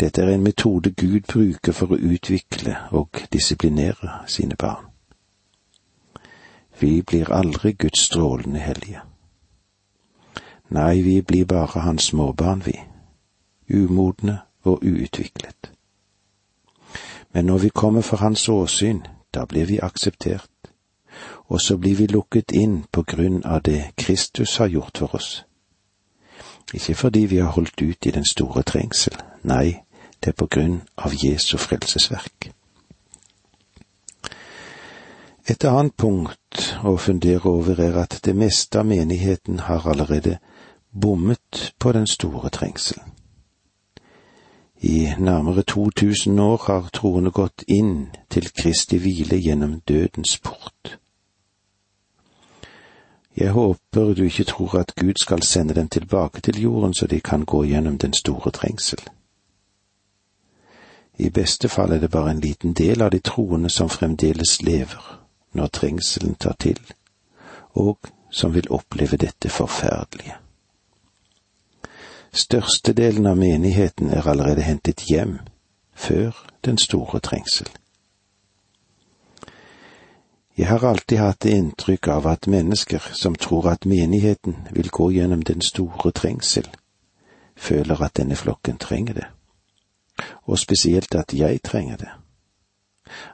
Dette 0.00 0.22
er 0.22 0.34
en 0.34 0.42
metode 0.42 0.90
Gud 0.90 1.20
bruker 1.32 1.72
for 1.72 1.94
å 1.94 2.00
utvikle 2.00 2.76
og 2.90 3.22
disiplinere 3.32 4.26
sine 4.26 4.56
barn. 4.58 4.90
Vi 6.80 7.02
blir 7.02 7.32
aldri 7.32 7.72
Guds 7.72 8.00
strålende 8.00 8.58
hellige. 8.58 9.00
Nei, 10.72 11.02
vi 11.02 11.20
blir 11.22 11.44
bare 11.44 11.80
hans 11.80 12.02
småbarn, 12.02 12.62
vi, 12.64 12.72
umodne 13.68 14.38
og 14.64 14.80
uutviklet. 14.82 15.72
Men 17.32 17.44
når 17.44 17.58
vi 17.58 17.68
kommer 17.68 18.00
for 18.00 18.16
hans 18.16 18.48
åsyn, 18.48 19.02
da 19.34 19.44
blir 19.44 19.66
vi 19.66 19.78
akseptert, 19.82 20.48
og 21.48 21.60
så 21.60 21.76
blir 21.76 21.96
vi 21.96 22.06
lukket 22.06 22.52
inn 22.52 22.84
på 22.92 23.02
grunn 23.02 23.42
av 23.44 23.62
det 23.62 23.90
Kristus 23.96 24.56
har 24.56 24.66
gjort 24.66 24.98
for 24.98 25.14
oss. 25.14 25.44
Ikke 26.74 26.94
fordi 26.94 27.26
vi 27.26 27.38
har 27.38 27.52
holdt 27.52 27.82
ut 27.82 28.06
i 28.06 28.10
den 28.10 28.24
store 28.24 28.62
trengsel, 28.62 29.16
nei, 29.42 29.84
det 30.24 30.32
er 30.32 30.38
på 30.40 30.46
grunn 30.46 30.80
av 30.96 31.12
Jesu 31.12 31.58
frelsesverk. 31.58 32.48
Et 35.50 35.64
annet 35.64 35.96
punkt 35.96 36.64
å 36.86 36.96
fundere 36.96 37.50
over 37.50 37.80
er 37.80 37.98
at 38.04 38.20
det 38.24 38.36
meste 38.36 38.78
av 38.78 38.86
menigheten 38.86 39.66
har 39.66 39.84
allerede 39.90 40.38
bommet 41.00 41.74
på 41.78 41.92
den 41.92 42.06
store 42.06 42.50
trengselen. 42.50 43.04
I 44.84 45.12
nærmere 45.18 45.62
2000 45.62 46.40
år 46.40 46.62
har 46.66 46.88
troende 46.92 47.30
gått 47.30 47.62
inn 47.68 48.10
til 48.30 48.48
Kristi 48.50 48.98
hvile 48.98 49.38
gjennom 49.38 49.80
dødens 49.88 50.38
port. 50.38 50.98
Jeg 53.36 53.50
håper 53.50 54.14
du 54.14 54.24
ikke 54.24 54.44
tror 54.44 54.78
at 54.78 54.94
Gud 54.94 55.14
skal 55.16 55.42
sende 55.42 55.74
dem 55.74 55.88
tilbake 55.88 56.40
til 56.40 56.62
jorden 56.62 56.94
så 56.94 57.06
de 57.06 57.20
kan 57.20 57.44
gå 57.44 57.64
gjennom 57.64 57.98
den 57.98 58.12
store 58.12 58.50
trengsel. 58.50 58.98
I 61.18 61.30
beste 61.30 61.68
fall 61.68 61.92
er 61.92 61.98
det 61.98 62.10
bare 62.10 62.30
en 62.30 62.40
liten 62.40 62.72
del 62.72 63.02
av 63.02 63.10
de 63.10 63.18
troende 63.18 63.70
som 63.70 63.88
fremdeles 63.88 64.62
lever 64.62 65.18
når 65.52 65.66
trengselen 65.66 66.34
tar 66.34 66.56
til, 66.58 66.80
og 67.74 67.98
som 68.30 68.54
vil 68.54 68.70
oppleve 68.70 69.16
dette 69.16 69.48
forferdelige. 69.48 70.41
Størstedelen 72.34 73.26
av 73.26 73.36
menigheten 73.36 74.10
er 74.10 74.28
allerede 74.28 74.62
hentet 74.62 75.04
hjem 75.04 75.38
før 75.92 76.46
den 76.64 76.78
store 76.78 77.20
trengsel. 77.20 77.68
Jeg 80.56 80.66
har 80.66 80.84
alltid 80.84 81.18
hatt 81.18 81.42
det 81.44 81.52
inntrykk 81.52 82.08
av 82.08 82.26
at 82.26 82.48
mennesker 82.48 83.04
som 83.12 83.34
tror 83.34 83.68
at 83.68 83.84
menigheten 83.84 84.56
vil 84.70 84.88
gå 84.88 85.10
gjennom 85.10 85.42
den 85.42 85.60
store 85.60 86.12
trengsel, 86.12 86.68
føler 87.56 88.02
at 88.02 88.16
denne 88.16 88.36
flokken 88.36 88.78
trenger 88.78 89.14
det, 89.14 89.28
og 90.44 90.58
spesielt 90.58 91.14
at 91.14 91.34
jeg 91.36 91.60
trenger 91.62 91.96
det, 91.96 92.10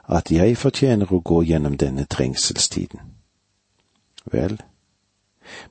at 0.07 0.31
jeg 0.31 0.57
fortjener 0.57 1.07
å 1.13 1.23
gå 1.23 1.43
gjennom 1.43 1.77
denne 1.77 2.05
trengselstiden. 2.05 2.99
Vel, 4.31 4.59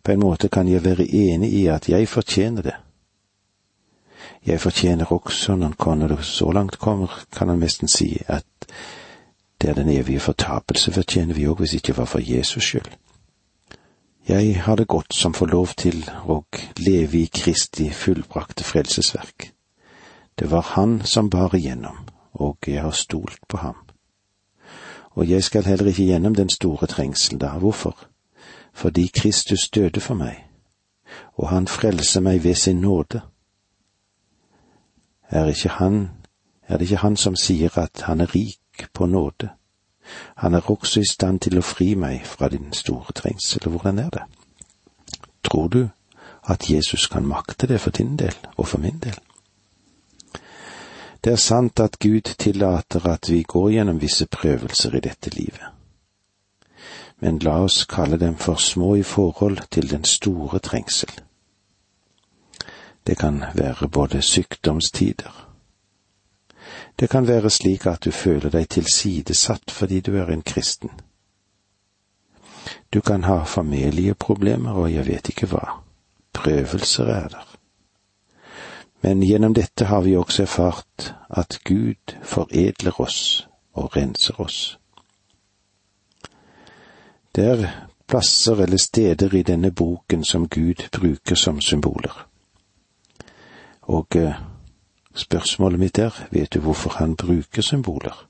på 0.03 0.13
en 0.13 0.21
måte 0.21 0.49
kan 0.49 0.69
jeg 0.69 0.85
være 0.85 1.05
enig 1.05 1.53
i 1.53 1.67
at 1.69 1.89
jeg 1.89 2.09
fortjener 2.09 2.63
det 2.63 2.79
jeg 4.47 4.61
fortjener 4.61 5.13
også, 5.13 5.55
når 5.55 5.91
han 5.91 6.23
så 6.23 6.51
langt 6.51 6.79
kommer, 6.79 7.25
kan 7.33 7.49
han 7.49 7.59
nesten 7.59 7.89
si 7.89 8.23
at 8.27 8.45
det 9.61 9.71
er 9.71 9.75
den 9.75 9.89
evige 9.89 10.21
fortapelse 10.21 10.93
fortjener 10.93 11.35
vi 11.35 11.47
òg, 11.47 11.59
hvis 11.59 11.75
ikke 11.75 11.97
var 11.97 12.05
for 12.05 12.21
Jesus 12.23 12.65
skyld. 12.65 12.91
Jeg 14.29 14.63
har 14.63 14.77
det 14.77 14.89
godt 14.89 15.15
som 15.15 15.35
får 15.35 15.47
lov 15.47 15.67
til 15.67 16.11
å 16.29 16.45
leve 16.77 17.19
i 17.19 17.31
Kristi 17.35 17.91
fullbrakte 17.91 18.65
frelsesverk. 18.65 19.53
Det 20.39 20.51
var 20.51 20.61
Han 20.61 21.01
som 21.05 21.31
bar 21.31 21.55
igjennom, 21.55 21.97
og 22.33 22.57
jeg 22.67 22.83
har 22.83 22.91
stolt 22.91 23.41
på 23.49 23.57
ham. 23.57 23.77
Og 25.11 25.29
jeg 25.29 25.45
skal 25.45 25.65
heller 25.65 25.87
ikke 25.87 26.05
gjennom 26.05 26.35
den 26.35 26.51
store 26.51 26.87
trengsel 26.87 27.39
da. 27.41 27.49
Hvorfor? 27.59 27.97
Fordi 28.75 29.07
Kristus 29.07 29.69
døde 29.75 30.01
for 30.01 30.15
meg, 30.15 30.45
og 31.35 31.49
han 31.49 31.67
frelser 31.67 32.21
meg 32.21 32.45
ved 32.45 32.55
sin 32.55 32.81
nåde 32.81 33.21
er 35.31 35.47
ikke 35.47 35.69
han, 35.69 36.11
er 36.69 36.77
det 36.77 36.89
ikke 36.89 37.03
han 37.03 37.17
som 37.17 37.37
sier 37.37 37.79
at 37.79 38.03
han 38.07 38.21
er 38.21 38.35
rik 38.35 38.89
på 38.93 39.07
nåde? 39.07 39.51
Han 40.37 40.55
er 40.55 40.71
også 40.71 41.01
i 41.01 41.11
stand 41.11 41.41
til 41.41 41.59
å 41.59 41.63
fri 41.65 41.95
meg 41.95 42.25
fra 42.27 42.49
din 42.49 42.73
store 42.73 43.13
trengsel, 43.13 43.67
og 43.67 43.77
hvordan 43.77 43.99
er 43.99 44.11
det? 44.11 44.23
Tror 45.45 45.69
du 45.69 45.89
at 46.49 46.71
Jesus 46.71 47.07
kan 47.07 47.27
makte 47.27 47.67
det 47.67 47.81
for 47.81 47.91
din 47.91 48.17
del 48.17 48.35
og 48.57 48.69
for 48.69 48.79
min 48.79 48.99
del. 48.99 49.19
Det 51.25 51.33
er 51.33 51.37
sant 51.37 51.81
at 51.81 51.99
Gud 51.99 52.35
tillater 52.39 53.07
at 53.07 53.31
vi 53.31 53.43
går 53.43 53.71
gjennom 53.71 54.01
visse 54.01 54.27
prøvelser 54.27 54.95
i 54.95 55.01
dette 55.01 55.31
livet. 55.31 55.67
Men 57.21 57.39
la 57.39 57.59
oss 57.65 57.85
kalle 57.85 58.17
dem 58.19 58.37
for 58.37 58.55
små 58.55 58.95
i 58.95 59.03
forhold 59.03 59.59
til 59.71 59.91
den 59.91 60.05
store 60.05 60.59
trengsel. 60.59 61.11
Det 63.09 63.19
kan 63.19 63.45
være 63.55 63.89
både 63.89 64.23
sykdomstider. 64.23 65.49
Det 67.01 67.11
kan 67.11 67.27
være 67.27 67.51
slik 67.51 67.87
at 67.87 68.05
du 68.05 68.11
føler 68.11 68.51
deg 68.53 68.69
tilsidesatt 68.69 69.71
fordi 69.73 70.01
du 70.01 70.17
er 70.21 70.29
en 70.29 70.43
kristen. 70.43 70.91
Du 72.95 73.01
kan 73.01 73.25
ha 73.25 73.45
familieproblemer 73.45 74.73
og 74.73 74.93
jeg 74.93 75.07
vet 75.07 75.29
ikke 75.33 75.49
hva. 75.49 75.65
Prøvelser 76.33 77.09
er 77.15 77.29
der. 77.29 77.57
Men 79.01 79.25
gjennom 79.25 79.55
dette 79.55 79.89
har 79.89 80.05
vi 80.05 80.17
også 80.17 80.43
erfart 80.43 81.15
at 81.31 81.61
Gud 81.65 82.17
foredler 82.23 83.01
oss 83.01 83.49
og 83.73 83.97
renser 83.97 84.41
oss. 84.41 84.79
Det 87.35 87.45
er 87.45 87.69
plasser 88.07 88.61
eller 88.61 88.77
steder 88.77 89.35
i 89.35 89.43
denne 89.43 89.73
boken 89.73 90.25
som 90.25 90.49
Gud 90.49 90.91
bruker 90.93 91.35
som 91.35 91.61
symboler. 91.61 92.28
Og 93.89 94.17
eh, 94.17 94.35
spørsmålet 95.15 95.81
mitt 95.81 95.99
er, 95.99 96.15
vet 96.31 96.55
du 96.55 96.61
hvorfor 96.61 96.91
han 97.01 97.17
bruker 97.17 97.63
symboler? 97.63 98.29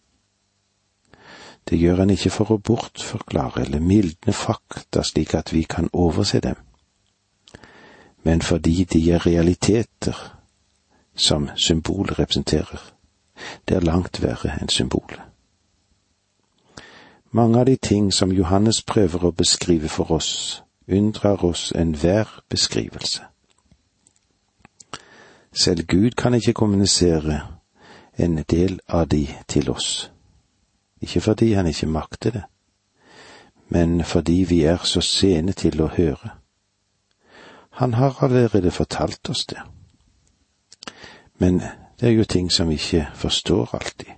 Det 1.68 1.78
gjør 1.78 1.96
han 1.96 2.10
ikke 2.10 2.30
for 2.30 2.54
å 2.54 2.62
bortforklare 2.64 3.66
eller 3.66 3.82
mildne 3.84 4.32
fakta 4.32 5.02
slik 5.04 5.34
at 5.34 5.52
vi 5.52 5.66
kan 5.68 5.90
overse 5.92 6.40
dem, 6.40 6.56
men 8.24 8.42
fordi 8.42 8.84
de 8.84 9.02
er 9.12 9.26
realiteter 9.26 10.16
som 11.14 11.50
symbolet 11.56 12.18
representerer. 12.18 12.80
Det 13.68 13.76
er 13.76 13.84
langt 13.84 14.22
verre 14.22 14.54
enn 14.60 14.72
symbolet. 14.72 15.20
Mange 17.30 17.60
av 17.60 17.66
de 17.66 17.76
ting 17.76 18.12
som 18.14 18.32
Johannes 18.32 18.82
prøver 18.82 19.26
å 19.28 19.34
beskrive 19.36 19.88
for 19.88 20.10
oss, 20.16 20.62
unndrar 20.88 21.44
oss 21.44 21.72
enhver 21.76 22.40
beskrivelse. 22.48 23.26
Selv 25.58 25.86
Gud 25.86 26.10
kan 26.10 26.34
ikke 26.34 26.52
kommunisere 26.52 27.40
en 28.18 28.44
del 28.50 28.80
av 28.88 29.08
de 29.08 29.26
til 29.48 29.70
oss, 29.70 30.12
ikke 31.00 31.20
fordi 31.20 31.52
han 31.52 31.66
ikke 31.66 31.86
makter 31.86 32.30
det, 32.30 32.42
men 33.68 34.04
fordi 34.04 34.46
vi 34.48 34.62
er 34.62 34.78
så 34.84 35.00
sene 35.00 35.52
til 35.52 35.82
å 35.82 35.88
høre. 35.96 36.30
Han 37.70 37.94
har 37.94 38.22
allerede 38.22 38.70
fortalt 38.70 39.30
oss 39.30 39.46
det. 39.46 39.58
Men 41.38 41.60
det 42.00 42.08
er 42.08 42.12
jo 42.12 42.24
ting 42.24 42.52
som 42.52 42.68
vi 42.68 42.74
ikke 42.74 43.08
forstår 43.14 43.74
alltid. 43.74 44.14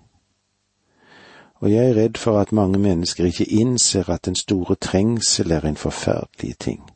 Og 1.55 1.73
jeg 1.73 1.91
er 1.91 1.97
redd 1.97 2.19
for 2.19 2.41
at 2.41 2.53
mange 2.53 2.79
mennesker 2.79 3.25
ikke 3.25 3.45
innser 3.45 4.11
at 4.11 4.25
den 4.25 4.37
store 4.37 4.75
trengsel 4.75 5.51
er 5.51 5.65
en 5.65 5.77
forferdelig 5.77 6.59
ting, 6.59 6.91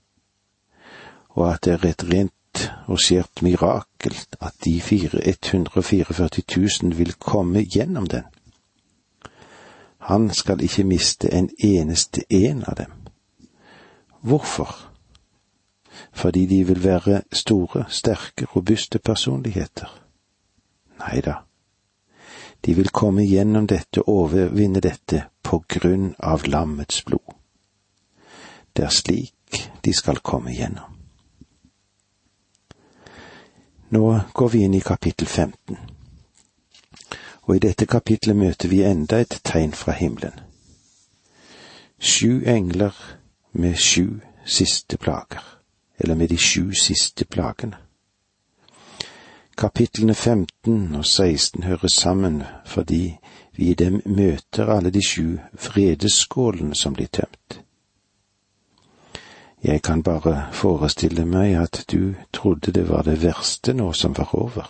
og 1.29 1.53
at 1.53 1.65
det 1.65 1.73
er 1.73 1.89
et 1.89 2.11
rent 2.13 2.33
og 2.87 3.01
skjer 3.01 3.25
et 3.25 3.43
mirakel 3.43 4.17
at 4.41 4.55
de 4.65 4.77
144 4.79 6.29
000 6.83 6.97
vil 6.99 7.13
komme 7.19 7.65
gjennom 7.65 8.07
den. 8.07 8.25
Han 10.05 10.31
skal 10.31 10.61
ikke 10.61 10.85
miste 10.85 11.33
en 11.33 11.49
eneste 11.59 12.25
en 12.31 12.65
av 12.69 12.77
dem. 12.77 12.93
Hvorfor? 14.21 14.75
Fordi 16.13 16.47
de 16.47 16.65
vil 16.67 16.85
være 16.85 17.23
store, 17.33 17.85
sterke, 17.89 18.47
robuste 18.57 18.99
personligheter 18.99 20.01
Nei 21.05 21.21
da. 21.21 21.41
De 22.65 22.75
vil 22.75 22.89
komme 22.89 23.27
gjennom 23.29 23.67
dette 23.69 24.01
og 24.05 24.25
overvinne 24.25 24.81
dette 24.81 25.27
på 25.45 25.61
grunn 25.69 26.15
av 26.19 26.47
lammets 26.49 27.03
blod. 27.05 27.35
Det 28.73 28.87
er 28.87 28.95
slik 28.95 29.61
de 29.85 29.93
skal 29.93 30.23
komme 30.25 30.55
gjennom. 30.55 30.94
Nå 33.89 34.21
går 34.33 34.49
vi 34.49 34.63
inn 34.65 34.75
i 34.75 34.81
kapittel 34.81 35.27
15, 35.27 35.77
og 37.43 37.57
i 37.57 37.59
dette 37.59 37.87
kapitlet 37.87 38.37
møter 38.37 38.69
vi 38.69 38.83
enda 38.83 39.21
et 39.21 39.41
tegn 39.45 39.73
fra 39.73 39.93
himmelen. 39.93 40.41
Sju 42.01 42.43
engler 42.47 42.97
med 43.53 43.77
sju 43.77 44.21
siste 44.45 44.97
plager, 44.97 45.45
eller 45.99 46.15
med 46.15 46.29
de 46.29 46.39
sju 46.39 46.73
siste 46.73 47.25
plagene. 47.25 47.77
Kapitlene 49.57 50.15
15 50.15 50.97
og 50.97 51.05
16 51.05 51.63
hører 51.63 51.89
sammen 51.89 52.43
fordi 52.67 53.17
vi 53.57 53.71
i 53.71 53.75
dem 53.75 54.01
møter 54.07 54.67
alle 54.67 54.91
de 54.91 55.03
sju 55.09 55.39
vredeskålene 55.67 56.75
som 56.75 56.97
blir 56.97 57.07
tømt. 57.07 57.44
Jeg 59.65 59.83
kan 59.83 60.03
bare 60.03 60.53
forestille 60.53 61.25
meg 61.25 61.55
at 61.57 61.85
du 61.93 62.15
trodde 62.33 62.73
det 62.73 62.89
var 62.89 63.03
det 63.03 63.23
verste 63.23 63.73
nå 63.73 63.93
som 63.93 64.13
var 64.17 64.35
over, 64.35 64.67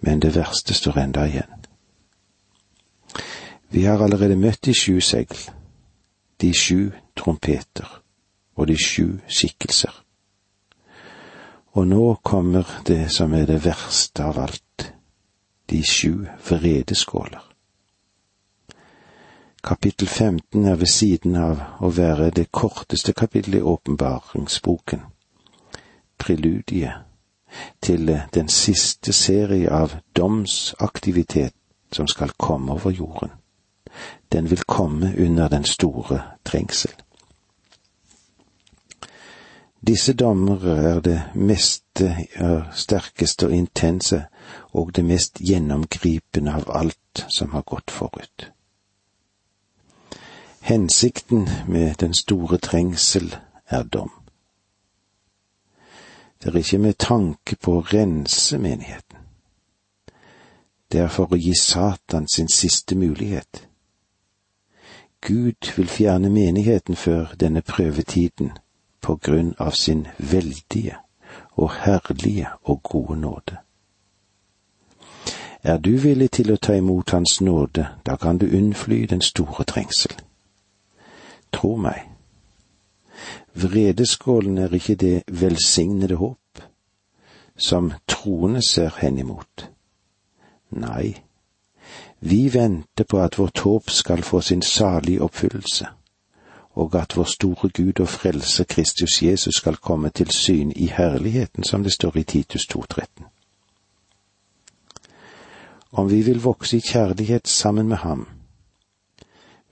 men 0.00 0.22
det 0.22 0.34
verste 0.34 0.74
står 0.74 0.98
enda 0.98 1.26
igjen. 1.28 1.66
Vi 3.68 3.84
har 3.84 4.00
allerede 4.00 4.36
møtt 4.36 4.64
de 4.64 4.72
sju 4.74 5.00
segl, 5.00 5.36
de 6.40 6.54
sju 6.54 6.90
trompeter 7.16 8.00
og 8.56 8.68
de 8.68 8.76
sju 8.76 9.20
skikkelser. 9.28 9.92
Og 11.72 11.86
nå 11.86 12.14
kommer 12.24 12.68
det 12.86 13.12
som 13.12 13.32
er 13.34 13.46
det 13.46 13.64
verste 13.64 14.24
av 14.24 14.38
alt, 14.38 14.92
de 15.70 15.84
sju 15.84 16.24
vredeskåler. 16.48 17.51
Kapittel 19.64 20.08
15 20.08 20.64
er 20.64 20.76
ved 20.76 20.86
siden 20.86 21.36
av 21.36 21.60
å 21.80 21.88
være 21.94 22.30
det 22.34 22.48
korteste 22.50 23.12
kapittelet 23.14 23.60
i 23.60 23.68
åpenbaringsboken, 23.72 25.00
preludiet 26.18 27.04
til 27.80 28.10
den 28.34 28.48
siste 28.48 29.12
serie 29.12 29.70
av 29.70 29.94
domsaktivitet 30.16 31.54
som 31.92 32.08
skal 32.10 32.32
komme 32.38 32.72
over 32.72 32.90
jorden. 32.90 33.30
Den 34.32 34.50
vil 34.50 34.64
komme 34.66 35.14
under 35.18 35.48
den 35.48 35.64
store 35.64 36.18
trengsel. 36.44 36.90
Disse 39.86 40.12
dommer 40.12 40.66
er 40.66 41.00
det 41.00 41.20
meste, 41.34 42.16
sterkeste 42.74 43.46
og 43.46 43.54
intense 43.54 44.24
og 44.72 44.90
det 44.96 45.04
mest 45.04 45.38
gjennomgripende 45.38 46.54
av 46.54 46.70
alt 46.70 47.24
som 47.28 47.54
har 47.54 47.62
gått 47.62 47.90
forut. 47.90 48.50
Hensikten 50.62 51.48
med 51.68 51.94
den 51.94 52.14
store 52.14 52.58
trengsel 52.58 53.36
er 53.66 53.82
dom. 53.82 54.10
Det 56.42 56.54
er 56.54 56.58
ikke 56.58 56.78
med 56.78 56.94
tanke 56.98 57.56
på 57.56 57.74
å 57.78 57.82
rense 57.82 58.58
menigheten. 58.58 59.18
Det 60.92 61.00
er 61.00 61.10
for 61.10 61.34
å 61.34 61.40
gi 61.40 61.54
Satan 61.58 62.28
sin 62.28 62.48
siste 62.48 62.94
mulighet. 62.94 63.66
Gud 65.20 65.74
vil 65.76 65.88
fjerne 65.88 66.30
menigheten 66.30 66.96
før 66.96 67.34
denne 67.40 67.62
prøvetiden 67.62 68.52
på 69.00 69.16
grunn 69.16 69.54
av 69.58 69.74
sin 69.74 70.06
veldige 70.18 70.96
og 71.58 71.70
herlige 71.82 72.48
og 72.62 72.82
gode 72.82 73.20
nåde. 73.20 73.58
Er 75.62 75.78
du 75.78 75.96
villig 75.98 76.30
til 76.30 76.52
å 76.52 76.56
ta 76.56 76.74
imot 76.74 77.10
Hans 77.10 77.40
nåde, 77.40 77.88
da 78.06 78.16
kan 78.16 78.38
du 78.38 78.46
unnfly 78.46 79.06
den 79.06 79.20
store 79.20 79.64
trengsel. 79.64 80.22
Tro 81.52 81.76
meg, 81.76 82.08
vredeskålen 83.54 84.58
er 84.58 84.74
ikke 84.74 84.94
det 84.94 85.22
velsignede 85.28 86.16
håp, 86.16 86.62
som 87.56 87.92
troende 88.08 88.62
ser 88.68 88.94
henimot. 89.00 89.68
Nei, 90.70 91.12
vi 92.20 92.46
venter 92.54 93.04
på 93.04 93.20
at 93.20 93.38
vårt 93.38 93.58
håp 93.66 93.90
skal 93.90 94.22
få 94.22 94.40
sin 94.40 94.62
salige 94.62 95.22
oppfyllelse 95.22 95.92
og 96.74 96.94
at 96.96 97.16
vår 97.16 97.24
store 97.24 97.68
Gud 97.68 98.00
og 98.00 98.08
Frelser 98.08 98.64
Kristus 98.64 99.22
Jesus 99.22 99.54
skal 99.54 99.76
komme 99.76 100.08
til 100.08 100.30
syn 100.30 100.72
i 100.76 100.86
herligheten, 100.86 101.64
som 101.64 101.82
det 101.82 101.92
står 101.92 102.16
i 102.16 102.22
Titus 102.22 102.66
2,13. 102.76 103.24
Om 105.92 106.10
vi 106.10 106.22
vil 106.22 106.42
vokse 106.42 106.76
i 106.76 106.80
kjærlighet 106.80 107.48
sammen 107.48 107.88
med 107.88 107.96
ham, 107.96 108.28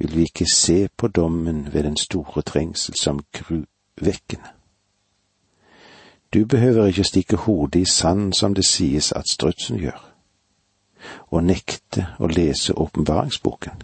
vil 0.00 0.16
vi 0.16 0.22
ikke 0.22 0.46
se 0.54 0.88
på 0.96 1.08
dommen 1.08 1.72
ved 1.72 1.82
den 1.82 1.96
store 1.96 2.42
trengsel 2.42 2.94
som 2.94 3.20
gruvekkende. 3.32 4.48
Du 6.34 6.46
behøver 6.46 6.86
ikke 6.86 7.04
stikke 7.04 7.36
hodet 7.36 7.80
i 7.80 7.84
sand 7.84 8.32
som 8.32 8.54
det 8.54 8.64
sies 8.64 9.12
at 9.12 9.28
strutsen 9.28 9.76
gjør, 9.76 10.14
og 11.30 11.44
nekte 11.44 12.06
å 12.18 12.30
lese 12.30 12.78
åpenbaringsboken. 12.78 13.82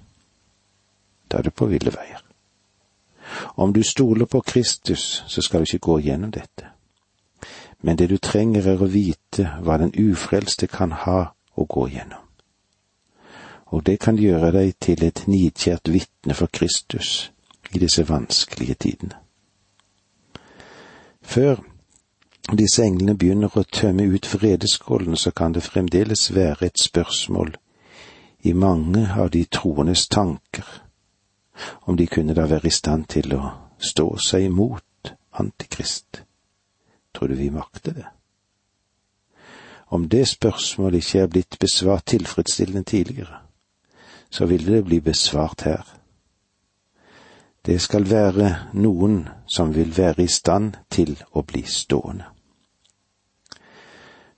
Da 1.31 1.39
er 1.39 1.43
du 1.43 1.51
på 1.51 1.67
ville 1.67 1.93
veier. 1.93 2.23
Om 3.57 3.73
du 3.73 3.83
stoler 3.83 4.25
på 4.25 4.41
Kristus, 4.41 5.25
så 5.27 5.43
skal 5.43 5.61
du 5.61 5.65
ikke 5.65 5.79
gå 5.79 5.99
gjennom 5.99 6.31
dette. 6.31 6.73
men 7.81 7.99
det 7.99 8.09
du 8.11 8.19
trenger 8.19 8.67
er 8.67 8.83
å 8.83 8.89
vite 8.89 9.45
hva 9.63 9.77
den 9.79 9.93
ufrelste 9.95 10.67
kan 10.67 10.93
ha 10.93 11.35
å 11.57 11.65
gå 11.65 11.89
gjennom. 11.89 12.26
Og 13.67 13.87
det 13.87 13.99
kan 14.01 14.17
gjøre 14.17 14.53
deg 14.55 14.75
til 14.81 15.05
et 15.05 15.25
nidkjært 15.27 15.91
vitne 15.91 16.35
for 16.35 16.51
Kristus 16.53 17.33
i 17.75 17.79
disse 17.83 18.09
vanskelige 18.09 18.75
tidene. 18.75 19.17
Før 21.23 21.57
disse 22.55 22.85
englene 22.87 23.17
begynner 23.19 23.51
å 23.51 23.65
tømme 23.67 24.07
ut 24.07 24.29
vredeskålen, 24.31 25.17
så 25.17 25.33
kan 25.35 25.55
det 25.55 25.65
fremdeles 25.67 26.29
være 26.35 26.67
et 26.67 26.79
spørsmål 26.79 27.57
i 28.47 28.53
mange 28.53 29.09
av 29.19 29.31
de 29.35 29.45
troendes 29.51 30.07
tanker, 30.09 30.67
om 31.83 31.97
de 31.97 32.07
kunne 32.07 32.35
da 32.35 32.47
være 32.47 32.71
i 32.71 32.75
stand 32.75 33.09
til 33.11 33.35
å 33.35 33.49
stå 33.79 34.13
seg 34.23 34.47
imot 34.47 34.83
Antikrist. 35.37 36.23
Tror 37.13 37.29
du 37.29 37.35
vi 37.35 37.51
makter 37.51 37.93
det? 37.93 38.07
Om 39.91 40.09
det 40.09 40.29
spørsmålet 40.29 41.03
ikke 41.03 41.21
er 41.21 41.27
blitt 41.27 41.59
besvart 41.61 42.07
tilfredsstillende 42.07 42.83
tidligere, 42.83 43.46
så 44.31 44.47
vil 44.47 44.67
det 44.67 44.85
bli 44.85 45.01
besvart 45.01 45.63
her. 45.63 45.97
Det 47.67 47.81
skal 47.81 48.11
være 48.11 48.57
noen 48.73 49.29
som 49.47 49.75
vil 49.75 49.97
være 49.97 50.23
i 50.23 50.31
stand 50.31 50.73
til 50.91 51.17
å 51.33 51.43
bli 51.43 51.63
stående. 51.67 52.25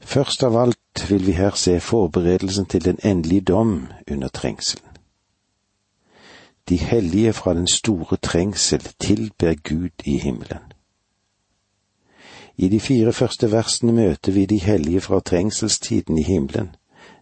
Først 0.00 0.42
av 0.42 0.56
alt 0.56 1.10
vil 1.10 1.26
vi 1.26 1.32
her 1.36 1.52
se 1.54 1.80
forberedelsen 1.80 2.66
til 2.66 2.84
den 2.84 2.98
endelige 3.04 3.40
dom 3.40 3.88
under 4.10 4.28
trengselen. 4.28 4.88
De 6.68 6.76
hellige 6.76 7.32
fra 7.32 7.54
den 7.54 7.68
store 7.68 8.16
trengsel 8.16 8.80
tilber 9.00 9.54
Gud 9.54 10.04
i 10.04 10.18
himmelen. 10.18 10.72
I 12.56 12.68
de 12.68 12.80
fire 12.80 13.12
første 13.12 13.52
versene 13.52 13.92
møter 13.92 14.32
vi 14.32 14.46
de 14.46 14.58
hellige 14.58 15.00
fra 15.00 15.20
trengselstiden 15.20 16.18
i 16.18 16.22
himmelen, 16.22 16.76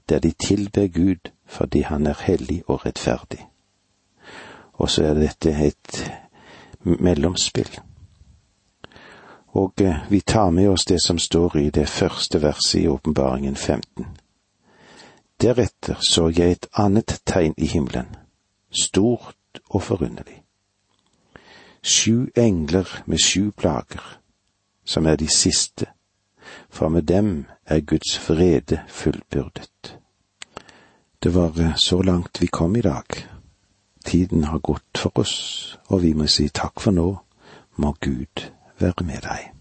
der 0.08 0.18
de 0.18 0.30
tilber 0.30 0.86
Gud 0.86 1.30
fordi 1.46 1.80
han 1.80 2.06
er 2.06 2.22
hellig 2.22 2.62
og 2.66 2.86
rettferdig. 2.86 3.46
Og 4.72 4.90
så 4.90 5.04
er 5.04 5.14
dette 5.14 5.50
et 5.50 6.12
mellomspill. 6.82 7.70
Og 9.56 9.72
eh, 9.80 10.10
vi 10.10 10.20
tar 10.20 10.50
med 10.50 10.68
oss 10.68 10.84
det 10.84 11.02
som 11.02 11.18
står 11.18 11.56
i 11.56 11.70
det 11.70 11.88
første 11.88 12.42
verset 12.42 12.80
i 12.80 12.88
Åpenbaringen 12.88 13.56
15. 13.56 14.06
Deretter 15.40 15.96
så 16.00 16.28
jeg 16.28 16.50
et 16.50 16.66
annet 16.72 17.20
tegn 17.26 17.54
i 17.56 17.66
himmelen, 17.66 18.16
stort 18.70 19.60
og 19.70 19.82
forunderlig. 19.82 20.42
Sju 21.82 22.28
engler 22.36 23.02
med 23.06 23.18
sju 23.18 23.50
plager 23.50 24.18
som 24.84 25.06
er 25.06 25.16
de 25.16 25.28
siste, 25.28 25.86
for 26.70 26.88
med 26.88 27.02
dem 27.02 27.46
er 27.66 27.80
Guds 27.80 28.18
frede 28.18 28.80
fullbyrdet. 28.88 29.98
Det 31.22 31.34
var 31.34 31.60
eh, 31.60 31.74
så 31.76 32.02
langt 32.02 32.42
vi 32.42 32.46
kom 32.46 32.76
i 32.76 32.80
dag. 32.80 33.04
Tiden 34.04 34.44
har 34.44 34.58
gått 34.58 34.98
for 34.98 35.18
oss, 35.18 35.78
og 35.88 36.02
vi 36.02 36.14
må 36.14 36.28
si 36.30 36.48
takk 36.48 36.80
for 36.80 36.94
nå. 36.94 37.10
Må 37.76 37.96
Gud 38.00 38.46
være 38.78 39.04
med 39.04 39.26
deg. 39.26 39.55